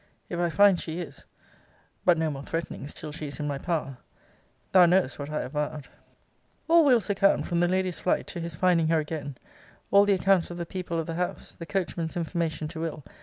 If 0.29 0.39
I 0.39 0.49
find 0.49 0.79
she 0.81 0.99
is 0.99 1.25
but 2.05 2.17
no 2.17 2.31
more 2.31 2.41
threatenings 2.41 2.91
till 2.91 3.11
she 3.11 3.27
is 3.27 3.39
in 3.39 3.47
my 3.47 3.59
power 3.59 3.99
thou 4.71 4.87
knowest 4.87 5.19
what 5.19 5.29
I 5.29 5.41
have 5.43 5.51
vowed. 5.51 5.89
All 6.67 6.83
Will.'s 6.83 7.11
account, 7.11 7.45
from 7.45 7.59
the 7.59 7.67
lady's 7.67 7.99
flight 7.99 8.25
to 8.25 8.39
his 8.39 8.55
finding 8.55 8.87
her 8.87 8.97
again, 8.99 9.37
all 9.91 10.05
the 10.05 10.13
accounts 10.15 10.49
of 10.49 10.57
the 10.57 10.65
people 10.65 10.97
of 10.97 11.05
the 11.05 11.13
house, 11.13 11.53
the 11.53 11.67
coachman's 11.67 12.17
information 12.17 12.67
to 12.69 12.79
Will. 12.79 13.03